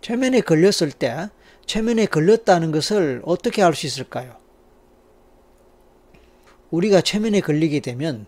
[0.00, 1.28] 최면에 걸렸을 때
[1.66, 4.36] 최면에 걸렸다는 것을 어떻게 알 수 있을까요?
[6.70, 8.26] 우리가 최면에 걸리게 되면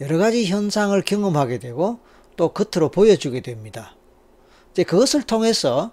[0.00, 2.00] 여러 가지 현상을 경험하게 되고
[2.36, 3.96] 또 겉으로 보여주게 됩니다.
[4.72, 5.92] 이제 그것을 통해서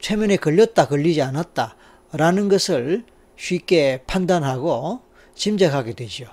[0.00, 1.76] 최면에 걸렸다 걸리지 않았다
[2.12, 3.04] 라는 것을
[3.36, 5.00] 쉽게 판단하고
[5.34, 6.26] 짐작하게 되죠.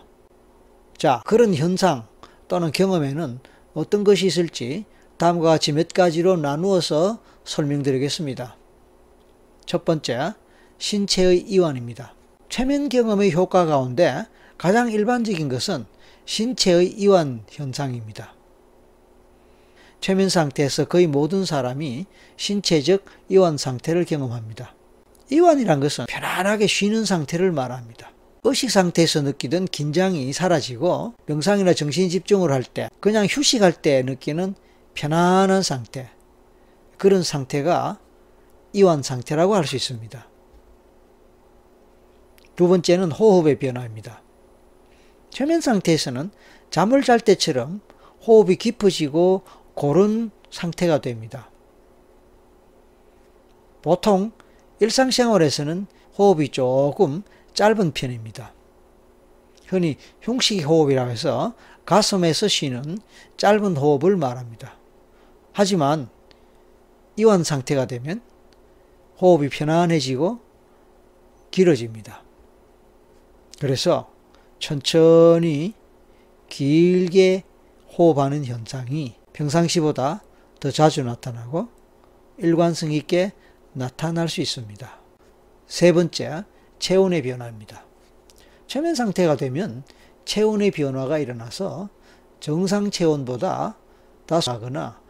[0.98, 2.07] 자 그런 현상
[2.48, 3.39] 또는 경험에는
[3.73, 4.86] 어떤 것이 있을지
[5.21, 8.55] 다음과 같이 몇 가지로 나누어서 설명드리겠습니다.
[9.67, 10.34] 첫 번째,
[10.79, 12.16] 신체의 이완입니다.
[12.49, 14.26] 최면 경험의 효과 가운데
[14.57, 15.85] 가장 일반적인 것은
[16.26, 18.34] 신체의 이완 현상입니다.
[19.99, 22.07] 최면 상태에서 거의 모든 사람이
[22.38, 24.73] 신체적 이완 상태를 경험합니다.
[25.29, 28.12] 이완이란 것은 편안하게 쉬는 상태를 말합니다.
[28.43, 34.55] 의식 상태에서 느끼던 긴장이 사라지고 명상이나 정신 집중을 할 때, 그냥 휴식할 때 느끼는
[34.94, 36.09] 편안한 상태,
[36.98, 37.99] 그런 상태가
[38.73, 40.27] 이완 상태라고 할 수 있습니다.
[42.55, 44.21] 두 번째는 호흡의 변화입니다.
[45.30, 46.32] 최면 상태에서는
[46.70, 47.82] 잠을 잘 때처럼
[48.27, 49.43] 호흡이 깊어지고
[49.74, 51.49] 고른 상태가 됩니다.
[53.82, 54.32] 보통
[54.80, 55.87] 일상생활에서는
[56.18, 58.54] 호흡이 조금 짧은 편입니다.
[59.68, 61.54] 흔히 흉식 호흡이라고 해서
[61.85, 62.99] 가슴에서 쉬는
[63.37, 64.78] 짧은 호흡을 말합니다.
[65.53, 66.09] 하지만
[67.18, 68.22] 이완 상태가 되면
[69.19, 70.40] 호흡이 편안해지고
[71.52, 72.24] 길어집니다.
[73.59, 74.12] 그래서
[74.59, 75.74] 천천히
[76.50, 77.44] 길게
[77.97, 80.24] 호흡하는 현상이 평상시보다
[80.59, 81.68] 더 자주 나타나고
[82.38, 83.34] 일관성 있게
[83.74, 85.00] 나타날 수 있습니다.
[85.68, 86.44] 세 번째,
[86.80, 87.86] 체온의 변화입니다.
[88.68, 89.84] 최면 상태가 되면
[90.25, 91.90] 체온의 변화가 일어나서
[92.40, 93.78] 정상 체온보다
[94.25, 95.00] 다소 하거나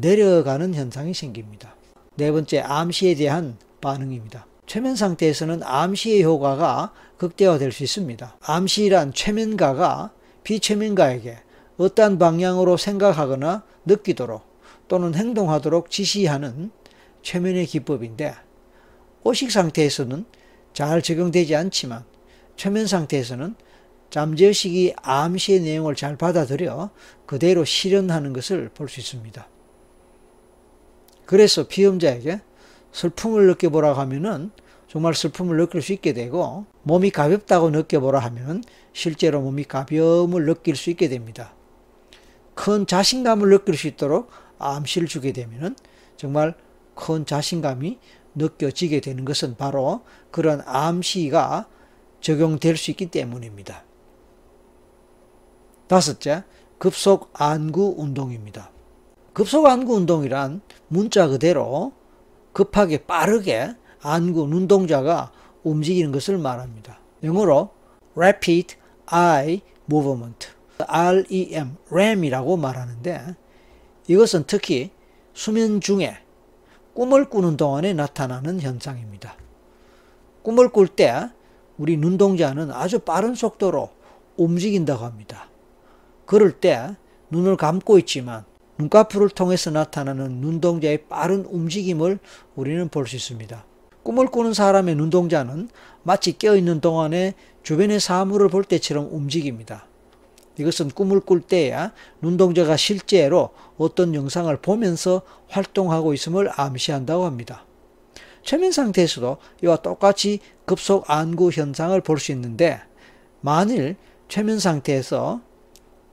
[0.00, 1.76] 내려가는 현상이 생깁니다.
[2.16, 4.46] 네 번째, 암시에 대한 반응입니다.
[4.66, 8.38] 최면 상태에서는 암시의 효과가 극대화될 수 있습니다.
[8.40, 11.38] 암시란 최면가가 비최면가에게
[11.76, 14.42] 어떠한 방향으로 생각하거나 느끼도록
[14.88, 16.70] 또는 행동하도록 지시하는
[17.22, 18.34] 최면의 기법인데
[19.22, 20.24] 오식 상태에서는
[20.72, 22.04] 잘 적용되지 않지만
[22.56, 23.54] 최면 상태에서는
[24.10, 26.90] 잠재의식이 암시의 내용을 잘 받아들여
[27.26, 29.48] 그대로 실현하는 것을 볼 수 있습니다.
[31.34, 32.42] 그래서 피험자에게
[32.92, 34.52] 슬픔을 느껴보라 하면은
[34.86, 38.62] 정말 슬픔을 느낄 수 있게 되고 몸이 가볍다고 느껴보라 하면
[38.92, 41.52] 실제로 몸이 가벼움을 느낄 수 있게 됩니다.
[42.54, 44.30] 큰 자신감을 느낄 수 있도록
[44.60, 45.74] 암시를 주게 되면
[46.16, 46.54] 정말
[46.94, 47.98] 큰 자신감이
[48.36, 51.66] 느껴지게 되는 것은 바로 그런 암시가
[52.20, 53.82] 적용될 수 있기 때문입니다.
[55.88, 56.44] 다섯째,
[56.78, 58.70] 급속 안구 운동입니다.
[59.34, 61.92] 급속 안구 운동이란 문자 그대로
[62.52, 65.32] 급하게 빠르게 안구 눈동자가
[65.64, 67.00] 움직이는 것을 말합니다.
[67.24, 67.70] 영어로
[68.14, 68.76] Rapid
[69.12, 73.34] Eye Movement, REM, REM이라고 말하는데
[74.06, 74.92] 이것은 특히
[75.32, 76.16] 수면 중에
[76.94, 79.36] 꿈을 꾸는 동안에 나타나는 현상입니다.
[80.42, 81.28] 꿈을 꿀 때
[81.76, 83.90] 우리 눈동자는 아주 빠른 속도로
[84.36, 85.48] 움직인다고 합니다.
[86.24, 86.94] 그럴 때
[87.30, 88.44] 눈을 감고 있지만
[88.78, 92.18] 눈꺼풀을 통해서 나타나는 눈동자의 빠른 움직임을
[92.56, 93.64] 우리는 볼 수 있습니다.
[94.02, 95.68] 꿈을 꾸는 사람의 눈동자는
[96.02, 99.86] 마치 깨어있는 동안에 주변의 사물을 볼 때처럼 움직입니다.
[100.58, 107.64] 이것은 꿈을 꿀 때야 눈동자가 실제로 어떤 영상을 보면서 활동하고 있음을 암시한다고 합니다.
[108.42, 112.80] 최면 상태에서도 이와 똑같이 급속 안구 현상을 볼 수 있는데
[113.40, 113.96] 만일
[114.28, 115.40] 최면 상태에서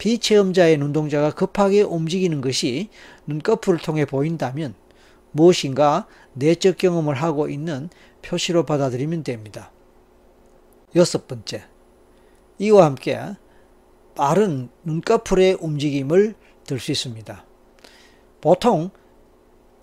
[0.01, 2.89] 비체험자의 눈동자가 급하게 움직이는 것이
[3.27, 4.73] 눈꺼풀을 통해 보인다면
[5.29, 7.87] 무엇인가 내적 경험을 하고 있는
[8.23, 9.71] 표시로 받아들이면 됩니다.
[10.95, 11.65] 여섯 번째,
[12.57, 13.19] 이와 함께
[14.15, 16.33] 빠른 눈꺼풀의 움직임을
[16.65, 17.45] 들 수 있습니다.
[18.41, 18.89] 보통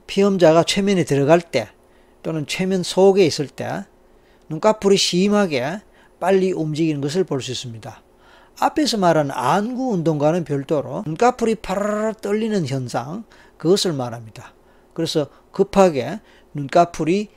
[0.08, 1.68] 피험자가 최면에 들어갈 때
[2.24, 3.84] 또는 최면 속에 있을 때
[4.48, 5.80] 눈꺼풀이 심하게
[6.18, 8.07] 빨리 움직이는 것을 볼 수 있습니다.
[8.60, 13.24] 앞에서 말한 안구 운동과는 별도로 눈꺼풀이 파르르 떨리는 현상
[13.56, 14.52] 그것을 말합니다.
[14.94, 16.20] 그래서 급하게
[16.54, 17.28] 눈꺼풀이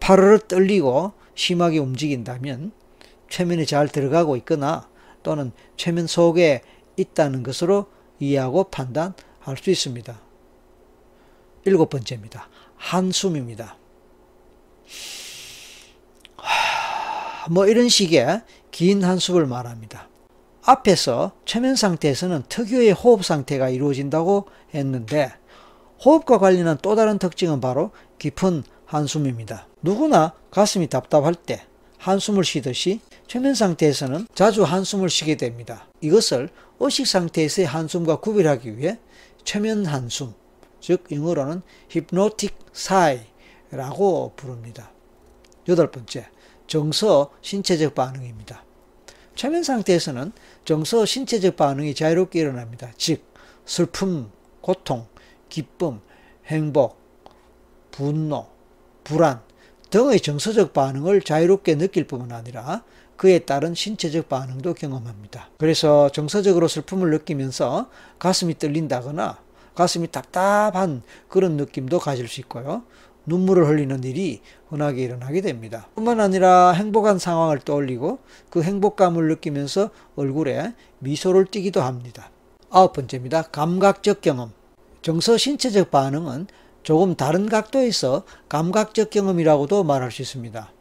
[0.00, 2.72] 파르르 떨리고 심하게 움직인다면
[3.28, 4.88] 최면에 잘 들어가고 있거나
[5.22, 6.62] 또는 최면 속에
[6.96, 7.86] 있다는 것으로
[8.20, 10.20] 이해하고 판단할 수 있습니다.
[11.64, 12.48] 일곱 번째입니다.
[12.76, 13.76] 한숨입니다.
[17.50, 20.08] 뭐 이런 식의 긴 한숨을 말합니다.
[20.66, 25.32] 앞에서 최면 상태에서는 특유의 호흡 상태가 이루어진다고 했는데
[26.04, 29.68] 호흡과 관련한 또 다른 특징은 바로 깊은 한숨입니다.
[29.80, 31.64] 누구나 가슴이 답답할 때
[31.98, 35.86] 한숨을 쉬듯이 최면 상태에서는 자주 한숨을 쉬게 됩니다.
[36.00, 38.98] 이것을 의식 상태에서의 한숨과 구별하기 위해
[39.44, 40.34] 최면 한숨,
[40.80, 44.90] 즉 영어로는 hypnotic sigh라고 부릅니다.
[45.68, 46.26] 여덟 번째,
[46.66, 48.65] 정서 신체적 반응입니다.
[49.36, 50.32] 최면 상태에서는
[50.64, 52.90] 정서 신체적 반응이 자유롭게 일어납니다.
[52.96, 53.22] 즉
[53.64, 54.30] 슬픔,
[54.60, 55.06] 고통,
[55.48, 56.00] 기쁨,
[56.46, 56.98] 행복,
[57.90, 58.46] 분노,
[59.04, 59.40] 불안
[59.90, 62.82] 등의 정서적 반응을 자유롭게 느낄 뿐만 아니라
[63.16, 65.50] 그에 따른 신체적 반응도 경험합니다.
[65.58, 69.38] 그래서 정서적으로 슬픔을 느끼면서 가슴이 떨린다거나
[69.74, 72.84] 가슴이 답답한 그런 느낌도 가질 수 있고요.
[73.26, 75.88] 눈물을 흘리는 일이 흔하게 일어나게 됩니다.
[75.94, 78.18] 뿐만 아니라 행복한 상황을 떠올리고
[78.50, 82.30] 그 행복감을 느끼면서 얼굴에 미소를 띠기도 합니다.
[82.70, 83.42] 아홉 번째입니다.
[83.42, 84.52] 감각적 경험.
[85.02, 86.46] 정서 신체적 반응은
[86.82, 90.72] 조금 다른 각도에서 감각적 경험이라고도 말할 수 있습니다.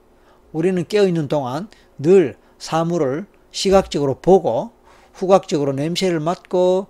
[0.51, 4.71] 우리는 깨어있는 동안 늘 사물을 시각적으로 보고
[5.13, 6.87] 후각적으로 냄새를 맡고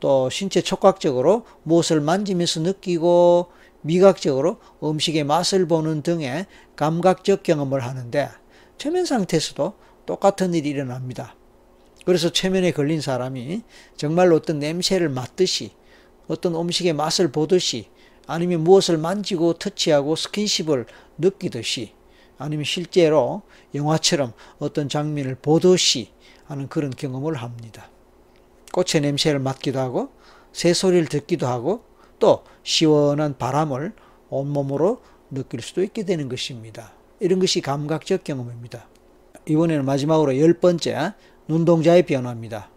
[0.00, 3.48] 또 신체 촉각적으로 무엇을 만지면서 느끼고
[3.84, 8.30] 미각적으로 음식의 맛을 보는 등의 감각적 경험을 하는데
[8.78, 9.74] 최면 상태에서도
[10.06, 11.36] 똑같은 일이 일어납니다.
[12.06, 13.62] 그래서 최면에 걸린 사람이
[13.96, 15.72] 정말로 어떤 냄새를 맡듯이
[16.28, 17.88] 어떤 음식의 맛을 보듯이
[18.26, 20.86] 아니면 무엇을 만지고 터치하고 스킨십을
[21.18, 21.92] 느끼듯이
[22.38, 23.42] 아니면 실제로
[23.74, 26.10] 영화처럼 어떤 장면을 보듯이
[26.46, 27.90] 하는 그런 경험을 합니다.
[28.72, 30.08] 꽃의 냄새를 맡기도 하고
[30.52, 31.84] 새소리를 듣기도 하고
[32.24, 33.92] 또 시원한 바람을
[34.30, 36.92] 온몸으로 느낄 수도 있게 되는 것입니다.
[37.20, 38.86] 이런 것이 감각적 경험입니다.
[39.46, 41.12] 이번에는 마지막으로 열 번째
[41.48, 42.70] 눈동자의 변화입니다.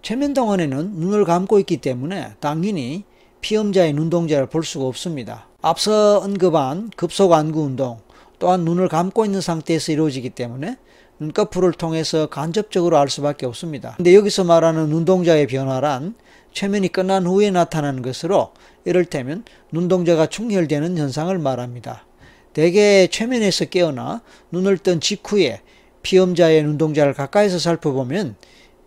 [0.00, 3.04] 최면 동안에는 눈을 감고 있기 때문에 당연히
[3.42, 5.46] 피험자의 눈동자를 볼 수가 없습니다.
[5.60, 8.00] 앞서 언급한 급속 안구 운동
[8.38, 10.78] 또한 눈을 감고 있는 상태에서 이루어지기 때문에
[11.18, 13.96] 눈꺼풀을 통해서 간접적으로 알 수밖에 없습니다.
[13.98, 16.14] 근데 여기서 말하는 눈동자의 변화란
[16.52, 18.52] 최면이 끝난 후에 나타나는 것으로
[18.84, 22.06] 이를테면 눈동자가 충혈되는 현상을 말합니다.
[22.52, 25.60] 대개 최면에서 깨어나 눈을 뜬 직후에
[26.02, 28.36] 피험자의 눈동자를 가까이서 살펴보면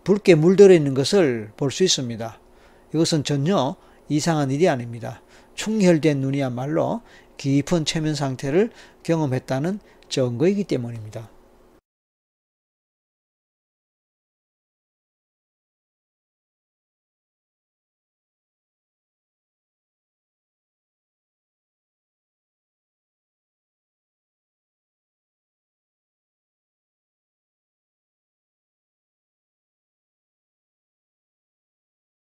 [0.04, 2.38] 붉게 물들어 있는 것을 볼 수 있습니다.
[2.92, 3.76] 이것은 전혀
[4.08, 5.22] 이상한 일이 아닙니다.
[5.54, 7.00] 충혈된 눈이야말로
[7.36, 8.70] 깊은 최면 상태를
[9.02, 11.30] 경험했다는 증거이기 때문입니다.